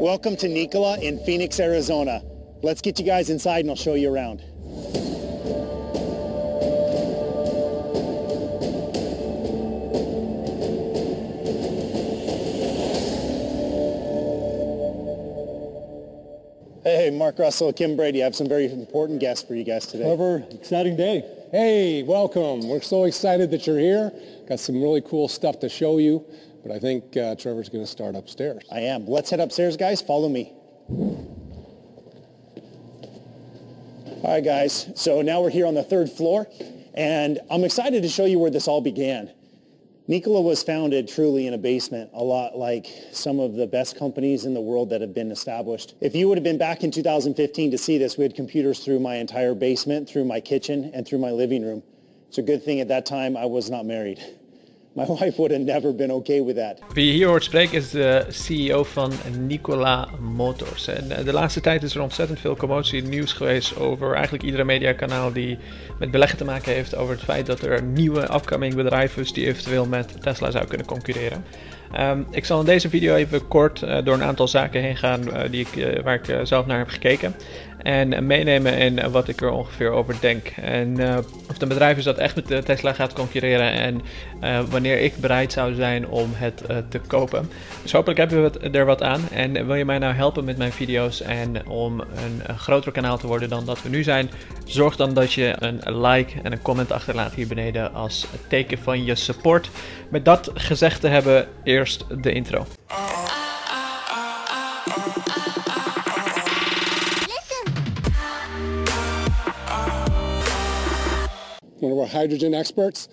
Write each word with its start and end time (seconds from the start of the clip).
Welcome 0.00 0.36
to 0.36 0.48
Nikola 0.48 0.98
in 1.00 1.18
Phoenix, 1.24 1.58
Arizona. 1.60 2.22
Let's 2.62 2.80
get 2.80 2.98
you 2.98 3.04
guys 3.04 3.30
inside 3.30 3.60
and 3.60 3.70
I'll 3.70 3.76
show 3.76 3.94
you 3.94 4.12
around. 4.12 4.42
Hey, 16.84 17.10
Mark 17.10 17.38
Russell, 17.38 17.72
Kim 17.72 17.96
Brady. 17.96 18.22
I 18.22 18.24
have 18.24 18.34
some 18.34 18.48
very 18.48 18.64
important 18.72 19.20
guests 19.20 19.46
for 19.46 19.54
you 19.54 19.64
guys 19.64 19.86
today. 19.86 20.04
Clever, 20.04 20.44
exciting 20.50 20.96
day. 20.96 21.22
Hey, 21.50 22.02
welcome. 22.02 22.68
We're 22.68 22.80
so 22.80 23.04
excited 23.04 23.50
that 23.50 23.66
you're 23.66 23.78
here. 23.78 24.12
Got 24.48 24.60
some 24.60 24.82
really 24.82 25.00
cool 25.00 25.28
stuff 25.28 25.60
to 25.60 25.68
show 25.68 25.98
you, 25.98 26.24
but 26.68 26.76
I 26.76 26.78
think 26.80 27.16
uh, 27.16 27.34
Trevor's 27.34 27.70
going 27.70 27.82
to 27.82 27.90
start 27.90 28.14
upstairs. 28.14 28.62
I 28.70 28.80
am. 28.80 29.06
Let's 29.06 29.30
head 29.30 29.40
upstairs, 29.40 29.78
guys. 29.78 30.02
Follow 30.02 30.28
me. 30.28 30.52
All 34.22 34.34
right, 34.34 34.44
guys. 34.44 34.90
So 34.94 35.22
now 35.22 35.40
we're 35.40 35.48
here 35.48 35.66
on 35.66 35.72
the 35.72 35.82
third 35.82 36.10
floor, 36.10 36.46
and 36.92 37.40
I'm 37.50 37.64
excited 37.64 38.02
to 38.02 38.08
show 38.08 38.26
you 38.26 38.38
where 38.38 38.50
this 38.50 38.68
all 38.68 38.82
began. 38.82 39.32
Nikola 40.08 40.42
was 40.42 40.62
founded 40.62 41.08
truly 41.08 41.46
in 41.46 41.54
a 41.54 41.58
basement, 41.58 42.10
a 42.12 42.22
lot 42.22 42.56
like 42.56 42.86
some 43.12 43.40
of 43.40 43.54
the 43.54 43.66
best 43.66 43.98
companies 43.98 44.44
in 44.44 44.52
the 44.52 44.60
world 44.60 44.90
that 44.90 45.00
have 45.00 45.14
been 45.14 45.30
established. 45.30 45.94
If 46.02 46.14
you 46.14 46.28
would 46.28 46.36
have 46.36 46.44
been 46.44 46.58
back 46.58 46.84
in 46.84 46.90
2015 46.90 47.70
to 47.70 47.78
see 47.78 47.96
this, 47.96 48.18
we 48.18 48.24
had 48.24 48.34
computers 48.34 48.80
through 48.80 49.00
my 49.00 49.16
entire 49.16 49.54
basement, 49.54 50.08
through 50.08 50.26
my 50.26 50.40
kitchen, 50.40 50.90
and 50.92 51.06
through 51.06 51.18
my 51.18 51.30
living 51.30 51.62
room. 51.62 51.82
It's 52.28 52.38
a 52.38 52.42
good 52.42 52.62
thing 52.62 52.80
at 52.80 52.88
that 52.88 53.06
time 53.06 53.38
I 53.38 53.46
was 53.46 53.70
not 53.70 53.86
married. 53.86 54.20
My 54.98 55.06
wife 55.20 55.36
would 55.36 55.52
have 55.52 55.64
never 55.64 55.94
been 55.94 56.10
okay 56.10 56.44
with 56.44 56.56
that. 56.56 56.78
Wie 56.92 57.06
je 57.06 57.12
hier 57.12 57.26
hoort 57.26 57.44
spreken 57.44 57.76
is 57.76 57.90
de 57.90 58.26
CEO 58.30 58.84
van 58.84 59.12
Nikola 59.46 60.08
Motors. 60.20 60.88
En 60.88 61.10
eh, 61.10 61.24
de 61.24 61.32
laatste 61.32 61.60
tijd 61.60 61.82
is 61.82 61.94
er 61.94 62.02
ontzettend 62.02 62.40
veel 62.40 62.56
commotie 62.56 63.02
nieuws 63.02 63.32
geweest 63.32 63.76
over 63.76 64.14
eigenlijk 64.14 64.44
iedere 64.44 64.64
mediakanaal 64.64 65.32
die 65.32 65.58
met 65.98 66.10
beleggen 66.10 66.38
te 66.38 66.44
maken 66.44 66.72
heeft 66.72 66.96
over 66.96 67.14
het 67.14 67.24
feit 67.24 67.46
dat 67.46 67.60
er 67.60 67.82
nieuwe 67.82 68.22
upcoming 68.22 68.74
bedrijven 68.74 69.22
is 69.22 69.32
die 69.32 69.46
eventueel 69.46 69.86
met 69.86 70.22
Tesla 70.22 70.50
zou 70.50 70.66
kunnen 70.66 70.86
concurreren. 70.86 71.44
Um, 72.00 72.26
ik 72.30 72.44
zal 72.44 72.60
in 72.60 72.66
deze 72.66 72.88
video 72.88 73.14
even 73.14 73.48
kort 73.48 73.82
uh, 73.82 74.04
door 74.04 74.14
een 74.14 74.22
aantal 74.22 74.48
zaken 74.48 74.82
heen 74.82 74.96
gaan 74.96 75.28
uh, 75.28 75.40
die 75.50 75.66
ik, 75.70 76.02
waar 76.02 76.14
ik 76.14 76.46
zelf 76.46 76.66
naar 76.66 76.78
heb 76.78 76.88
gekeken. 76.88 77.34
En 77.88 78.26
meenemen 78.26 78.78
in 78.78 79.10
wat 79.10 79.28
ik 79.28 79.40
er 79.40 79.50
ongeveer 79.50 79.90
over 79.90 80.16
denk. 80.20 80.46
En 80.46 81.18
of 81.18 81.52
het 81.52 81.62
een 81.62 81.68
bedrijf 81.68 81.96
is 81.96 82.04
dat 82.04 82.18
echt 82.18 82.34
met 82.34 82.64
Tesla 82.64 82.92
gaat 82.92 83.12
concurreren. 83.12 83.72
En 83.72 84.02
wanneer 84.70 84.98
ik 85.00 85.16
bereid 85.16 85.52
zou 85.52 85.74
zijn 85.74 86.08
om 86.08 86.30
het 86.34 86.62
te 86.88 87.00
kopen. 87.06 87.50
Dus 87.82 87.92
hopelijk 87.92 88.18
hebben 88.18 88.42
we 88.42 88.70
er 88.70 88.84
wat 88.84 89.02
aan. 89.02 89.28
En 89.32 89.66
wil 89.66 89.74
je 89.74 89.84
mij 89.84 89.98
nou 89.98 90.14
helpen 90.14 90.44
met 90.44 90.58
mijn 90.58 90.72
video's 90.72 91.20
en 91.20 91.68
om 91.68 92.00
een 92.00 92.58
groter 92.58 92.92
kanaal 92.92 93.18
te 93.18 93.26
worden 93.26 93.48
dan 93.48 93.66
dat 93.66 93.82
we 93.82 93.88
nu 93.88 94.02
zijn. 94.02 94.30
Zorg 94.64 94.96
dan 94.96 95.14
dat 95.14 95.32
je 95.32 95.54
een 95.58 96.00
like 96.00 96.40
en 96.42 96.52
een 96.52 96.62
comment 96.62 96.92
achterlaat 96.92 97.34
hier 97.34 97.46
beneden 97.46 97.94
als 97.94 98.26
teken 98.48 98.78
van 98.78 99.04
je 99.04 99.14
support. 99.14 99.70
Met 100.08 100.24
dat 100.24 100.50
gezegd 100.54 101.00
te 101.00 101.08
hebben, 101.08 101.46
eerst 101.62 102.04
de 102.22 102.32
intro. 102.32 102.66
Hydrogen 112.08 112.54
experts, 112.54 113.08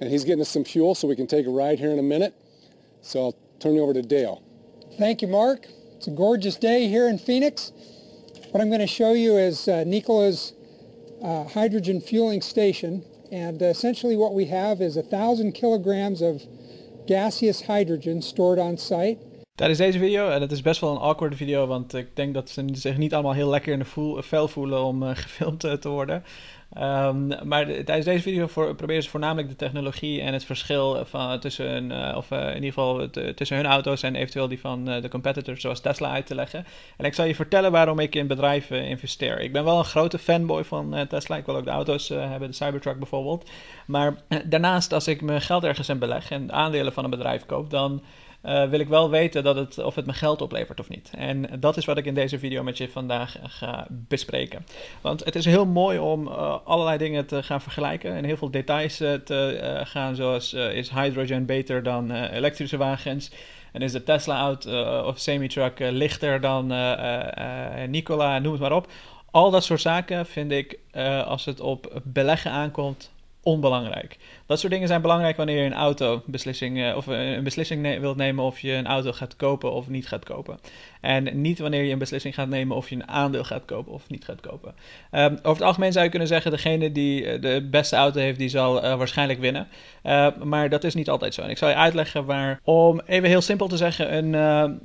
and 0.00 0.10
he's 0.10 0.24
getting 0.24 0.40
us 0.40 0.48
some 0.48 0.64
fuel 0.64 0.94
so 0.94 1.08
we 1.08 1.16
can 1.16 1.26
take 1.26 1.46
a 1.46 1.50
ride 1.50 1.78
here 1.78 1.90
in 1.90 1.98
a 1.98 2.02
minute. 2.02 2.34
So 3.02 3.26
I'll 3.26 3.36
turn 3.60 3.74
you 3.74 3.82
over 3.82 3.94
to 3.94 4.02
Dale. 4.02 4.42
Thank 4.98 5.22
you, 5.22 5.28
Mark. 5.28 5.66
It's 5.96 6.06
a 6.06 6.10
gorgeous 6.10 6.56
day 6.56 6.88
here 6.88 7.08
in 7.08 7.18
Phoenix. 7.18 7.72
What 8.50 8.60
I'm 8.60 8.68
going 8.68 8.80
to 8.80 8.86
show 8.86 9.12
you 9.12 9.36
is 9.36 9.68
uh, 9.68 9.84
Nikola's 9.84 10.52
uh, 11.22 11.44
hydrogen 11.44 12.00
fueling 12.00 12.40
station. 12.40 13.04
And 13.30 13.62
uh, 13.62 13.66
essentially 13.66 14.16
what 14.16 14.34
we 14.34 14.46
have 14.46 14.80
is 14.80 14.96
a 14.96 15.02
thousand 15.02 15.52
kilograms 15.52 16.22
of 16.22 16.42
gaseous 17.06 17.62
hydrogen 17.62 18.22
stored 18.22 18.58
on 18.58 18.76
site. 18.78 19.18
Tijdens 19.54 19.78
deze 19.78 19.98
video, 19.98 20.30
en 20.30 20.40
het 20.40 20.52
is 20.52 20.62
best 20.62 20.80
wel 20.80 20.90
een 20.90 20.98
awkward 20.98 21.34
video, 21.34 21.66
want 21.66 21.94
ik 21.94 22.16
denk 22.16 22.34
dat 22.34 22.50
ze 22.50 22.64
zich 22.72 22.96
niet 22.96 23.14
allemaal 23.14 23.32
heel 23.32 23.48
lekker 23.48 23.72
in 23.72 23.78
de 23.78 23.84
voel, 23.84 24.22
vel 24.22 24.48
voelen 24.48 24.84
om 24.84 25.02
uh, 25.02 25.10
gefilmd 25.24 25.64
uh, 25.64 25.72
te 25.72 25.88
worden. 25.88 26.22
Um, 26.76 27.48
maar 27.48 27.66
de, 27.66 27.84
tijdens 27.84 28.06
deze 28.06 28.22
video 28.22 28.46
voor, 28.46 28.74
proberen 28.74 29.02
ze 29.02 29.10
voornamelijk 29.10 29.48
de 29.48 29.56
technologie 29.56 30.20
en 30.20 30.32
het 30.32 30.44
verschil 30.44 31.04
van, 31.04 31.38
tussen, 31.38 31.90
uh, 31.90 32.14
of 32.16 32.30
in 32.30 32.54
ieder 32.54 32.72
geval 32.72 33.10
tussen 33.34 33.56
hun 33.56 33.66
auto's 33.66 34.02
en 34.02 34.14
eventueel 34.14 34.48
die 34.48 34.60
van 34.60 34.84
de 34.84 35.08
competitors 35.08 35.60
zoals 35.60 35.80
Tesla 35.80 36.10
uit 36.10 36.26
te 36.26 36.34
leggen. 36.34 36.66
En 36.96 37.04
ik 37.04 37.14
zal 37.14 37.24
je 37.24 37.34
vertellen 37.34 37.72
waarom 37.72 37.98
ik 37.98 38.14
in 38.14 38.26
bedrijven 38.26 38.84
investeer. 38.84 39.40
Ik 39.40 39.52
ben 39.52 39.64
wel 39.64 39.78
een 39.78 39.84
grote 39.84 40.18
fanboy 40.18 40.64
van 40.64 41.06
Tesla. 41.08 41.36
Ik 41.36 41.46
wil 41.46 41.56
ook 41.56 41.64
de 41.64 41.70
auto's 41.70 42.08
hebben, 42.08 42.48
de 42.48 42.54
Cybertruck 42.54 42.98
bijvoorbeeld. 42.98 43.50
Maar 43.86 44.14
daarnaast, 44.44 44.92
als 44.92 45.08
ik 45.08 45.20
mijn 45.20 45.40
geld 45.40 45.64
ergens 45.64 45.88
in 45.88 45.98
beleg 45.98 46.30
en 46.30 46.52
aandelen 46.52 46.92
van 46.92 47.04
een 47.04 47.10
bedrijf 47.10 47.46
koop, 47.46 47.70
dan 47.70 48.02
uh, 48.44 48.68
wil 48.68 48.80
ik 48.80 48.88
wel 48.88 49.10
weten 49.10 49.44
dat 49.44 49.56
het, 49.56 49.78
of 49.78 49.94
het 49.94 50.06
me 50.06 50.12
geld 50.12 50.42
oplevert 50.42 50.80
of 50.80 50.88
niet. 50.88 51.10
En 51.16 51.60
dat 51.60 51.76
is 51.76 51.84
wat 51.84 51.98
ik 51.98 52.04
in 52.04 52.14
deze 52.14 52.38
video 52.38 52.62
met 52.62 52.78
je 52.78 52.88
vandaag 52.88 53.36
ga 53.42 53.86
bespreken. 53.90 54.66
Want 55.00 55.24
het 55.24 55.34
is 55.34 55.44
heel 55.44 55.66
mooi 55.66 55.98
om 55.98 56.26
uh, 56.26 56.56
allerlei 56.64 56.98
dingen 56.98 57.26
te 57.26 57.42
gaan 57.42 57.60
vergelijken 57.60 58.14
en 58.14 58.24
heel 58.24 58.36
veel 58.36 58.50
details 58.50 58.96
te 58.96 59.82
gaan, 59.84 60.14
zoals 60.14 60.52
is 60.52 60.90
hydrogen 60.90 61.46
beter 61.46 61.82
dan 61.82 62.10
elektrische 62.12 62.76
wagens? 62.76 63.30
En 63.72 63.82
is 63.82 63.92
de 63.92 64.02
Tesla-auto 64.02 65.02
of 65.02 65.18
semi-truck 65.18 65.78
lichter 65.78 66.40
dan 66.40 66.66
Nikola, 67.88 68.38
noem 68.38 68.52
het 68.52 68.60
maar 68.60 68.72
op. 68.72 68.86
Al 69.30 69.50
dat 69.50 69.64
soort 69.64 69.80
zaken 69.80 70.26
vind 70.26 70.52
ik, 70.52 70.78
als 71.24 71.44
het 71.44 71.60
op 71.60 72.00
beleggen 72.04 72.50
aankomt, 72.50 73.10
onbelangrijk. 73.42 74.16
Dat 74.46 74.60
soort 74.60 74.72
dingen 74.72 74.88
zijn 74.88 75.02
belangrijk 75.02 75.36
wanneer 75.36 75.56
je 75.56 75.66
een 75.66 75.74
auto 75.74 76.22
beslissing, 76.26 76.78
uh, 76.78 76.96
of 76.96 77.06
een 77.06 77.44
beslissing 77.44 78.00
wilt 78.00 78.16
nemen 78.16 78.44
of 78.44 78.60
je 78.60 78.72
een 78.72 78.86
auto 78.86 79.12
gaat 79.12 79.36
kopen 79.36 79.72
of 79.72 79.88
niet 79.88 80.08
gaat 80.08 80.24
kopen. 80.24 80.58
En 81.00 81.40
niet 81.40 81.58
wanneer 81.58 81.82
je 81.82 81.92
een 81.92 81.98
beslissing 81.98 82.34
gaat 82.34 82.48
nemen 82.48 82.76
of 82.76 82.88
je 82.88 82.94
een 82.94 83.08
aandeel 83.08 83.44
gaat 83.44 83.64
kopen 83.64 83.92
of 83.92 84.08
niet 84.08 84.24
gaat 84.24 84.40
kopen. 84.40 84.74
Um, 85.12 85.32
over 85.32 85.50
het 85.50 85.62
algemeen 85.62 85.92
zou 85.92 86.04
je 86.04 86.10
kunnen 86.10 86.28
zeggen, 86.28 86.50
degene 86.50 86.92
die 86.92 87.38
de 87.38 87.68
beste 87.70 87.96
auto 87.96 88.20
heeft, 88.20 88.38
die 88.38 88.48
zal 88.48 88.80
waarschijnlijk 88.80 89.40
winnen. 89.40 89.68
Uh, 90.04 90.36
maar 90.36 90.68
dat 90.68 90.84
is 90.84 90.94
niet 90.94 91.08
altijd 91.08 91.34
zo. 91.34 91.42
En 91.42 91.50
ik 91.50 91.58
zal 91.58 91.68
je 91.68 91.74
uitleggen 91.74 92.24
waar, 92.24 92.60
om 92.62 93.00
even 93.06 93.28
heel 93.28 93.40
simpel 93.40 93.68
te 93.68 93.76
zeggen, 93.76 94.34
een 94.34 94.80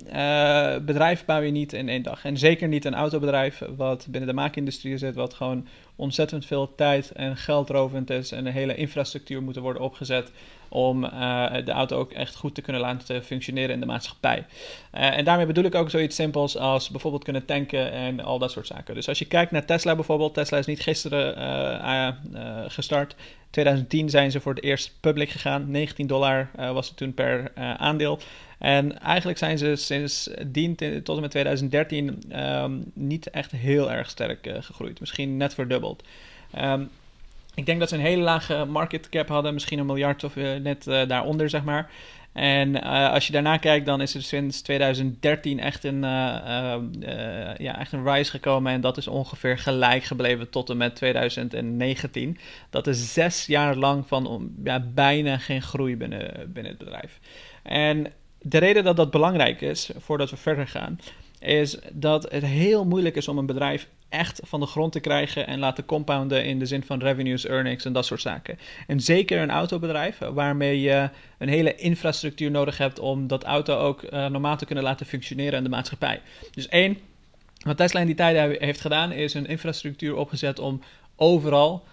bedrijf 0.85 1.25
bouw 1.25 1.41
je 1.41 1.51
niet 1.51 1.73
in 1.73 1.89
één 1.89 2.03
dag. 2.03 2.25
En 2.25 2.37
zeker 2.37 2.67
niet 2.67 2.85
een 2.85 2.95
autobedrijf 2.95 3.61
wat 3.75 4.07
binnen 4.09 4.29
de 4.29 4.35
maakindustrie 4.35 4.97
zit, 4.97 5.15
wat 5.15 5.33
gewoon 5.33 5.67
ontzettend 5.95 6.45
veel 6.45 6.75
tijd 6.75 7.11
en 7.11 7.37
geldrovend 7.37 8.09
is 8.09 8.31
en 8.31 8.45
een 8.45 8.53
hele 8.53 8.75
infrastructuur 8.75 9.35
moet 9.35 9.45
moeten 9.45 9.61
worden 9.63 9.81
opgezet 9.81 10.31
om 10.73 11.03
uh, 11.03 11.53
de 11.65 11.71
auto 11.71 11.97
ook 11.97 12.11
echt 12.11 12.35
goed 12.35 12.55
te 12.55 12.61
kunnen 12.61 12.81
laten 12.81 13.23
functioneren 13.23 13.73
in 13.73 13.79
de 13.79 13.85
maatschappij. 13.85 14.37
Uh, 14.37 15.17
en 15.17 15.25
daarmee 15.25 15.45
bedoel 15.45 15.63
ik 15.63 15.75
ook 15.75 15.89
zoiets 15.89 16.15
simpels 16.15 16.57
als 16.57 16.89
bijvoorbeeld 16.89 17.23
kunnen 17.23 17.45
tanken 17.45 17.91
en 17.91 18.19
al 18.19 18.39
dat 18.39 18.51
soort 18.51 18.67
zaken. 18.67 18.95
Dus 18.95 19.07
als 19.07 19.19
je 19.19 19.25
kijkt 19.25 19.51
naar 19.51 19.65
Tesla 19.65 19.95
bijvoorbeeld, 19.95 20.33
Tesla 20.33 20.57
is 20.57 20.65
niet 20.65 20.81
gisteren 20.81 21.37
uh, 21.37 22.63
gestart. 22.67 23.15
2010 23.49 24.09
zijn 24.09 24.31
ze 24.31 24.39
voor 24.39 24.53
het 24.53 24.63
eerst 24.63 24.93
public 24.99 25.29
gegaan. 25.29 25.71
19 25.71 26.07
dollar 26.07 26.49
was 26.55 26.87
het 26.87 26.97
toen 26.97 27.13
per 27.13 27.51
aandeel. 27.77 28.19
En 28.59 28.99
eigenlijk 28.99 29.37
zijn 29.37 29.57
ze 29.57 29.75
sindsdien 29.75 30.75
tot 31.03 31.15
en 31.15 31.21
met 31.21 31.31
2013 31.31 32.07
um, 32.07 32.21
ehm, 32.29 32.71
niet 32.93 33.29
echt 33.29 33.51
heel 33.51 33.91
erg 33.91 34.09
sterk 34.09 34.49
gegroeid. 34.59 34.99
Misschien 34.99 35.37
net 35.37 35.53
verdubbeld. 35.53 36.03
Um, 36.59 36.89
ik 37.55 37.65
denk 37.65 37.79
dat 37.79 37.89
ze 37.89 37.95
een 37.95 38.01
hele 38.01 38.21
lage 38.21 38.65
market 38.65 39.09
cap 39.09 39.27
hadden, 39.27 39.53
misschien 39.53 39.79
een 39.79 39.85
miljard 39.85 40.23
of 40.23 40.35
uh, 40.35 40.55
net 40.55 40.87
uh, 40.87 41.07
daaronder, 41.07 41.49
zeg 41.49 41.63
maar. 41.63 41.91
En 42.33 42.75
uh, 42.75 43.11
als 43.11 43.27
je 43.27 43.33
daarna 43.33 43.57
kijkt, 43.57 43.85
dan 43.85 44.01
is 44.01 44.15
er 44.15 44.21
sinds 44.21 44.61
2013 44.61 45.59
echt 45.59 45.83
een, 45.83 46.01
ja, 47.57 47.79
echt 47.79 47.91
een 47.91 48.11
rise 48.11 48.31
gekomen. 48.31 48.71
En 48.71 48.81
dat 48.81 48.97
is 48.97 49.07
ongeveer 49.07 49.57
gelijk 49.57 50.03
gebleven 50.03 50.49
tot 50.49 50.69
en 50.69 50.77
met 50.77 50.95
2019. 50.95 52.37
Dat 52.69 52.87
is 52.87 53.13
zes 53.13 53.45
jaar 53.45 53.75
lang 53.75 54.07
van 54.07 54.51
ja, 54.63 54.79
bijna 54.93 55.37
geen 55.37 55.61
groei 55.61 55.97
binnen, 55.97 56.51
binnen 56.53 56.71
het 56.71 56.83
bedrijf. 56.83 57.19
En 57.63 58.07
de 58.41 58.57
reden 58.57 58.83
dat 58.83 58.95
dat 58.95 59.11
belangrijk 59.11 59.61
is, 59.61 59.89
voordat 59.97 60.29
we 60.29 60.37
verder 60.37 60.67
gaan, 60.67 60.99
is 61.39 61.77
dat 61.91 62.31
het 62.31 62.45
heel 62.45 62.85
moeilijk 62.85 63.15
is 63.15 63.27
om 63.27 63.37
een 63.37 63.45
bedrijf 63.45 63.87
echt 64.13 64.39
van 64.43 64.59
de 64.59 64.65
grond 64.65 64.91
te 64.91 64.99
krijgen 64.99 65.47
en 65.47 65.59
laten 65.59 65.85
compounden 65.85 66.45
in 66.45 66.59
de 66.59 66.65
zin 66.65 66.83
van 66.83 66.99
revenues, 66.99 67.45
earnings 67.45 67.85
en 67.85 67.93
dat 67.93 68.05
soort 68.05 68.21
zaken. 68.21 68.59
En 68.87 69.01
zeker 69.01 69.41
een 69.41 69.51
autobedrijf 69.51 70.17
waarmee 70.17 70.81
je 70.81 71.09
een 71.37 71.49
hele 71.49 71.75
infrastructuur 71.75 72.51
nodig 72.51 72.77
hebt 72.77 72.99
om 72.99 73.27
dat 73.27 73.43
auto 73.43 73.77
ook 73.77 74.03
uh, 74.03 74.25
normaal 74.25 74.57
te 74.57 74.65
kunnen 74.65 74.83
laten 74.83 75.05
functioneren 75.05 75.57
in 75.57 75.63
de 75.63 75.69
maatschappij. 75.69 76.21
Dus 76.51 76.67
één, 76.67 76.97
wat 77.65 77.77
Tesla 77.77 77.99
in 77.99 78.05
die 78.05 78.15
tijd 78.15 78.59
heeft 78.59 78.81
gedaan 78.81 79.11
is 79.11 79.33
een 79.33 79.47
infrastructuur 79.47 80.15
opgezet 80.15 80.59
om 80.59 80.81
overal 81.15 81.83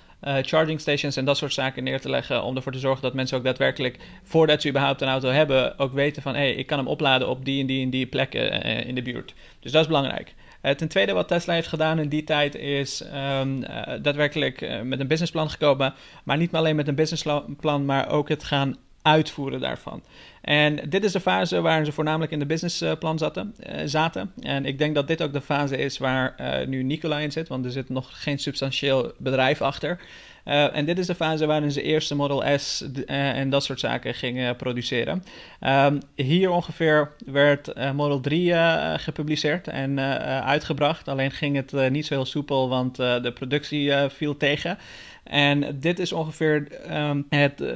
charging 0.43 0.81
stations 0.81 1.17
en 1.17 1.25
dat 1.25 1.37
soort 1.37 1.53
zaken 1.53 1.85
neer 1.85 2.01
te 2.01 2.11
leggen. 2.11 2.43
Om 2.43 2.57
ervoor 2.57 2.73
te 2.73 2.79
zorgen 2.79 3.03
dat 3.03 3.15
mensen 3.15 3.39
ook 3.39 3.45
daadwerkelijk, 3.45 3.99
voordat 4.23 4.63
ze 4.63 4.69
überhaupt 4.69 5.01
een 5.01 5.09
auto 5.09 5.29
hebben, 5.29 5.79
ook 5.79 5.93
weten 5.93 6.23
van 6.23 6.35
hé, 6.35 6.41
hey, 6.41 6.53
ik 6.53 6.67
kan 6.67 6.79
hem 6.79 6.87
opladen 6.87 7.29
op 7.29 7.45
die 7.45 7.61
en 7.61 7.67
die 7.67 7.85
en 7.85 7.91
die 7.91 8.07
plekken 8.07 8.63
in 8.63 8.95
de 8.95 9.03
buurt. 9.03 9.35
Dus 9.61 9.73
dat 9.73 9.81
is 9.81 9.87
belangrijk. 9.87 10.35
Ten 10.61 10.89
tweede, 10.89 11.13
wat 11.13 11.29
Tesla 11.29 11.55
heeft 11.55 11.69
gedaan 11.69 11.99
in 11.99 12.09
die 12.09 12.25
tijd, 12.25 12.55
is 12.55 13.05
um, 13.41 13.61
daadwerkelijk 14.03 14.83
met 14.85 15.01
een 15.01 15.07
businessplan 15.07 15.51
gekomen. 15.51 15.95
Maar 16.25 16.37
niet 16.37 16.53
alleen 16.53 16.77
met 16.77 16.89
een 16.89 16.95
businessplan, 16.95 17.85
maar 17.85 18.11
ook 18.11 18.29
het 18.29 18.45
gaan 18.45 18.77
uitvoeren 19.03 19.61
daarvan. 19.61 20.03
En 20.41 20.89
dit 20.89 21.05
is 21.05 21.13
de 21.13 21.21
fase 21.21 21.61
waarin 21.61 21.85
ze 21.85 21.93
voornamelijk 21.93 22.33
in 22.33 22.39
de 22.39 22.47
businessplan 22.47 23.19
zaten, 23.19 23.55
zaten. 23.85 24.33
En 24.41 24.65
ik 24.65 24.79
denk 24.79 24.95
dat 24.95 25.07
dit 25.07 25.23
ook 25.23 25.33
de 25.33 25.41
fase 25.41 25.77
is 25.77 25.99
waar 25.99 26.35
nu 26.67 26.83
Nicola 26.83 27.19
in 27.19 27.33
zit, 27.33 27.49
want 27.49 27.65
er 27.65 27.71
zit 27.71 27.89
nog 27.89 28.23
geen 28.23 28.39
substantieel 28.39 29.13
bedrijf 29.19 29.63
achter. 29.63 30.01
Uh, 30.45 30.77
en 30.77 30.85
dit 30.85 30.99
is 30.99 31.07
de 31.07 31.15
fase 31.15 31.47
waarin 31.47 31.73
ze 31.73 31.83
eerst 31.83 32.09
de 32.09 32.15
Model 32.15 32.59
S 32.59 32.85
en 33.07 33.51
dat 33.51 33.65
soort 33.65 33.81
zaken 33.81 34.15
gingen 34.15 34.57
produceren. 34.57 35.25
Um, 35.61 36.01
hier 36.15 36.51
ongeveer 36.51 37.13
werd 37.27 37.93
Model 37.95 38.21
3 38.21 38.55
gepubliceerd 38.99 39.69
en 39.69 40.01
uitgebracht. 40.45 41.09
Alleen 41.09 41.31
ging 41.31 41.57
het 41.57 41.91
niet 41.91 42.07
zo 42.07 42.15
heel 42.15 42.25
soepel, 42.25 42.69
want 42.69 42.97
de 42.97 43.33
productie 43.35 43.93
viel 44.09 44.37
tegen. 44.37 44.79
En 45.25 45.79
dit 45.81 45.99
is 45.99 46.13
ongeveer 46.13 46.69
um, 46.91 47.27
het, 47.29 47.61
uh, 47.61 47.69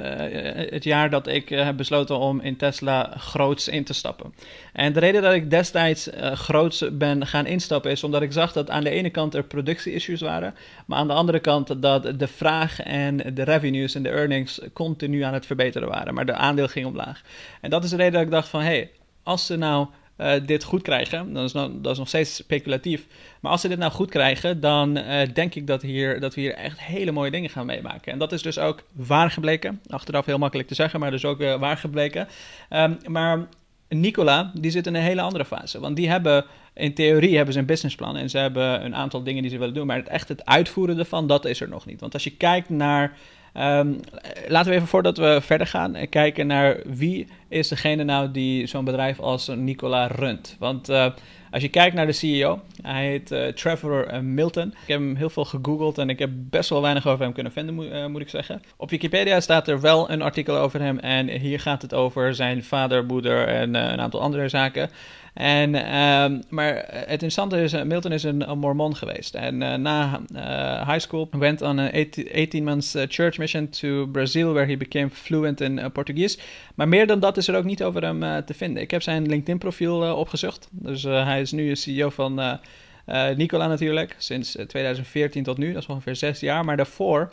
het 0.70 0.84
jaar 0.84 1.10
dat 1.10 1.26
ik 1.26 1.50
uh, 1.50 1.64
heb 1.64 1.76
besloten 1.76 2.18
om 2.18 2.40
in 2.40 2.56
Tesla 2.56 3.12
groots 3.16 3.68
in 3.68 3.84
te 3.84 3.92
stappen. 3.92 4.34
En 4.72 4.92
de 4.92 5.00
reden 5.00 5.22
dat 5.22 5.32
ik 5.32 5.50
destijds 5.50 6.08
uh, 6.08 6.32
groots 6.32 6.84
ben 6.92 7.26
gaan 7.26 7.46
instappen 7.46 7.90
is 7.90 8.04
omdat 8.04 8.22
ik 8.22 8.32
zag 8.32 8.52
dat 8.52 8.70
aan 8.70 8.84
de 8.84 8.90
ene 8.90 9.10
kant 9.10 9.34
er 9.34 9.44
productie-issues 9.44 10.20
waren, 10.20 10.54
maar 10.86 10.98
aan 10.98 11.06
de 11.06 11.12
andere 11.12 11.40
kant 11.40 11.82
dat 11.82 12.18
de 12.18 12.28
vraag 12.28 12.80
en 12.80 13.16
de 13.16 13.42
revenues 13.42 13.94
en 13.94 14.02
de 14.02 14.08
earnings 14.08 14.60
continu 14.72 15.22
aan 15.22 15.34
het 15.34 15.46
verbeteren 15.46 15.88
waren, 15.88 16.14
maar 16.14 16.26
de 16.26 16.34
aandeel 16.34 16.68
ging 16.68 16.86
omlaag. 16.86 17.22
En 17.60 17.70
dat 17.70 17.84
is 17.84 17.90
de 17.90 17.96
reden 17.96 18.12
dat 18.12 18.22
ik 18.22 18.30
dacht 18.30 18.48
van, 18.48 18.60
hé, 18.60 18.66
hey, 18.66 18.90
als 19.22 19.46
ze 19.46 19.56
nou 19.56 19.86
uh, 20.18 20.32
dit 20.46 20.64
goed 20.64 20.82
krijgen, 20.82 21.32
dan 21.32 21.44
is 21.44 21.52
dat 21.52 21.86
is 21.90 21.98
nog 21.98 22.08
steeds 22.08 22.34
speculatief. 22.34 23.06
Maar 23.40 23.50
als 23.52 23.60
ze 23.60 23.68
dit 23.68 23.78
nou 23.78 23.92
goed 23.92 24.10
krijgen, 24.10 24.60
dan 24.60 24.98
uh, 24.98 25.20
denk 25.34 25.54
ik 25.54 25.66
dat, 25.66 25.82
hier, 25.82 26.20
dat 26.20 26.34
we 26.34 26.40
hier 26.40 26.54
echt 26.54 26.80
hele 26.80 27.12
mooie 27.12 27.30
dingen 27.30 27.50
gaan 27.50 27.66
meemaken. 27.66 28.12
En 28.12 28.18
dat 28.18 28.32
is 28.32 28.42
dus 28.42 28.58
ook 28.58 28.82
waar 28.92 29.30
gebleken. 29.30 29.80
Achteraf 29.88 30.26
heel 30.26 30.38
makkelijk 30.38 30.68
te 30.68 30.74
zeggen, 30.74 31.00
maar 31.00 31.10
dus 31.10 31.24
ook 31.24 31.40
uh, 31.40 31.54
waar 31.54 31.76
gebleken. 31.76 32.28
Um, 32.70 32.98
maar 33.06 33.46
Nicola, 33.88 34.50
die 34.54 34.70
zit 34.70 34.86
in 34.86 34.94
een 34.94 35.02
hele 35.02 35.20
andere 35.20 35.44
fase. 35.44 35.80
Want 35.80 35.96
die 35.96 36.08
hebben, 36.08 36.44
in 36.74 36.94
theorie 36.94 37.36
hebben 37.36 37.54
ze 37.54 37.60
een 37.60 37.66
businessplan 37.66 38.16
en 38.16 38.30
ze 38.30 38.38
hebben 38.38 38.84
een 38.84 38.94
aantal 38.94 39.22
dingen 39.22 39.42
die 39.42 39.50
ze 39.50 39.58
willen 39.58 39.74
doen. 39.74 39.86
Maar 39.86 39.96
het, 39.96 40.08
echt 40.08 40.28
het 40.28 40.44
uitvoeren 40.44 40.98
ervan, 40.98 41.26
dat 41.26 41.44
is 41.44 41.60
er 41.60 41.68
nog 41.68 41.86
niet. 41.86 42.00
Want 42.00 42.14
als 42.14 42.24
je 42.24 42.36
kijkt 42.36 42.68
naar 42.68 43.16
Um, 43.56 44.00
laten 44.48 44.70
we 44.70 44.76
even 44.76 44.88
voordat 44.88 45.16
we 45.16 45.38
verder 45.42 45.66
gaan 45.66 46.08
kijken 46.08 46.46
naar 46.46 46.80
wie 46.84 47.26
is 47.54 47.68
degene 47.68 48.04
nou 48.04 48.30
die 48.30 48.66
zo'n 48.66 48.84
bedrijf 48.84 49.20
als 49.20 49.48
Nicola 49.48 50.06
runt. 50.06 50.56
Want 50.58 50.90
uh, 50.90 51.06
als 51.50 51.62
je 51.62 51.68
kijkt 51.68 51.94
naar 51.94 52.06
de 52.06 52.12
CEO, 52.12 52.60
hij 52.82 53.06
heet 53.06 53.30
uh, 53.30 53.46
Trevor 53.46 54.12
uh, 54.12 54.18
Milton. 54.20 54.68
Ik 54.68 54.88
heb 54.88 54.98
hem 54.98 55.16
heel 55.16 55.30
veel 55.30 55.44
gegoogeld 55.44 55.98
en 55.98 56.08
ik 56.08 56.18
heb 56.18 56.30
best 56.32 56.70
wel 56.70 56.82
weinig 56.82 57.06
over 57.06 57.24
hem 57.24 57.32
kunnen 57.32 57.52
vinden, 57.52 57.74
moet, 58.10 58.20
ik 58.20 58.28
zeggen. 58.28 58.62
Op 58.76 58.90
Wikipedia 58.90 59.40
staat 59.40 59.68
er 59.68 59.80
wel 59.80 60.10
een 60.10 60.22
artikel 60.22 60.56
over 60.56 60.80
hem 60.80 60.98
en 60.98 61.28
hier 61.28 61.60
gaat 61.60 61.82
het 61.82 61.94
over 61.94 62.34
zijn 62.34 62.64
vader, 62.64 63.04
moeder 63.04 63.46
en 63.46 63.74
een 63.74 64.00
aantal 64.00 64.20
andere 64.20 64.48
zaken. 64.48 64.90
En, 65.34 65.74
uh, 65.74 66.40
maar 66.48 66.74
het 66.88 67.10
interessante 67.10 67.62
is, 67.62 67.84
Milton 67.84 68.12
is 68.12 68.22
een, 68.22 68.50
een 68.50 68.58
mormon 68.58 68.96
geweest. 68.96 69.34
En 69.34 69.82
na 69.82 70.20
high 70.86 70.98
school 70.98 71.28
went 71.30 71.62
on 71.62 71.78
an 71.78 71.90
18 71.92 72.64
months 72.64 72.96
church 73.08 73.38
mission 73.38 73.68
to 73.68 74.06
Brazil, 74.06 74.52
where 74.52 74.66
he 74.66 74.76
became 74.76 75.10
fluent 75.10 75.60
in 75.60 75.92
Portuguese. 75.92 76.38
Maar 76.74 76.88
meer 76.88 77.06
dan 77.06 77.20
dat 77.20 77.36
is 77.36 77.43
er 77.48 77.56
ook 77.56 77.64
niet 77.64 77.82
over 77.82 78.02
hem 78.02 78.44
te 78.44 78.54
vinden. 78.54 78.82
Ik 78.82 78.90
heb 78.90 79.02
zijn 79.02 79.26
LinkedIn 79.26 79.58
profiel 79.58 80.16
opgezocht. 80.16 80.68
Dus 80.70 81.02
hij 81.02 81.40
is 81.40 81.52
nu 81.52 81.76
CEO 81.76 82.10
van 82.10 82.58
Nicola 83.36 83.66
natuurlijk, 83.66 84.14
sinds 84.18 84.56
2014 84.66 85.42
tot 85.42 85.58
nu. 85.58 85.72
Dat 85.72 85.82
is 85.82 85.88
ongeveer 85.88 86.16
zes 86.16 86.40
jaar. 86.40 86.64
Maar 86.64 86.76
daarvoor 86.76 87.32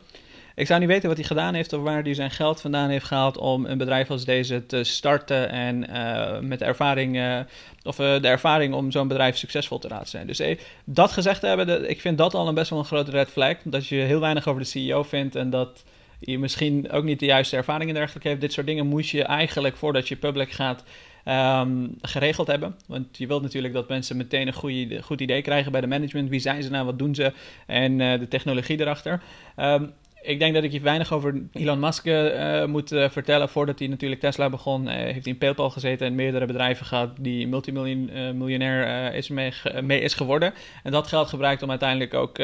ik 0.56 0.68
zou 0.68 0.80
niet 0.80 0.90
weten 0.90 1.08
wat 1.08 1.18
hij 1.18 1.28
gedaan 1.28 1.54
heeft 1.54 1.74
of 1.74 1.82
waar 1.82 2.04
hij 2.04 2.14
zijn 2.14 2.32
geld 2.32 2.62
vandaan 2.62 2.90
heeft 2.90 3.06
gehaald 3.06 3.38
om 3.38 3.66
een 3.66 3.78
bedrijf 3.78 4.10
als 4.10 4.26
deze 4.26 4.66
te 4.66 4.84
starten 4.84 5.50
en 5.50 5.90
uh, 5.90 6.40
met 6.40 6.60
de 6.60 6.66
ervaring, 6.66 7.16
uh, 7.16 7.40
of 7.84 8.00
uh, 8.00 8.22
de 8.22 8.28
ervaring 8.28 8.74
om 8.74 8.92
zo'n 8.92 9.08
bedrijf 9.08 9.38
succesvol 9.38 9.80
te 9.80 9.88
laten 9.88 10.08
zijn. 10.08 10.28
Dus 10.28 10.42
dat 10.84 11.12
gezegd 11.12 11.42
hebben, 11.42 11.90
ik 11.90 12.02
vind 12.02 12.18
dat 12.18 12.34
al 12.34 12.48
een 12.48 12.54
best 12.54 12.70
wel 12.70 12.80
een 12.80 12.86
grote 12.86 13.12
red 13.12 13.30
flag. 13.30 13.56
Dat 13.64 13.88
je 13.88 13.96
heel 13.96 14.20
weinig 14.20 14.48
over 14.48 14.62
de 14.62 14.68
CEO 14.68 15.04
vindt 15.04 15.36
en 15.36 15.50
dat 15.50 15.84
je 16.24 16.40
misschien 16.40 16.92
ook 16.92 17.04
niet 17.04 17.20
de 17.20 17.26
juiste 17.26 17.56
ervaring 17.56 17.90
en 17.90 17.96
dergelijke 17.96 18.28
heeft. 18.28 18.42
Dit 18.42 18.54
soort 18.54 18.68
dingen 18.68 18.88
moet 18.88 19.10
je 19.10 19.24
eigenlijk 19.24 19.76
voordat 19.76 20.08
je 20.08 20.16
public 20.16 20.52
gaat 20.52 20.84
um, 21.26 21.96
geregeld 22.02 22.48
hebben. 22.48 22.76
Want 22.88 23.18
je 23.18 23.28
wilt 23.28 23.42
natuurlijk 23.42 23.74
dat 23.74 23.90
mensen 23.90 24.18
meteen 24.18 24.48
een 24.48 24.54
goede, 24.54 25.02
goed 25.02 25.22
idee 25.22 25.42
krijgen 25.42 25.72
bij 25.72 25.82
de 25.82 25.88
management. 25.88 26.30
Wie 26.30 26.40
zijn 26.40 26.64
ze 26.64 26.70
nou, 26.70 26.86
wat 26.86 27.00
doen 27.00 27.16
ze 27.16 27.34
en 27.68 27.98
de 27.98 28.28
technologie 28.30 28.80
erachter. 28.80 29.22
Um, 29.58 29.92
ik 30.22 30.40
denk 30.40 30.54
dat 30.54 30.64
ik 30.64 30.72
je 30.72 30.80
weinig 30.80 31.14
over 31.14 31.42
Elon 31.52 31.80
Musk 31.80 32.06
uh, 32.06 32.66
moet 32.66 32.92
uh, 32.92 33.10
vertellen. 33.10 33.50
Voordat 33.50 33.80
hij 33.80 33.88
natuurlijk 33.88 34.22
Tesla 34.22 34.50
begon, 34.50 34.88
uh, 34.88 34.94
heeft 34.94 35.24
hij 35.24 35.34
in 35.34 35.38
PayPal 35.38 35.70
gezeten 35.70 36.08
en 36.08 36.16
meerdere 36.16 36.46
bedrijven 36.46 36.86
gehad 36.86 37.10
die 37.20 37.48
multimiljonair 37.48 39.14
is 39.14 39.30
mee, 39.30 39.54
mee, 39.82 40.02
is 40.02 40.14
geworden. 40.14 40.54
En 40.84 40.92
dat 40.92 41.08
geld 41.08 41.30
gebruikt 41.30 41.64
om 41.64 41.70
uiteindelijk 41.70 42.14
ook 42.14 42.36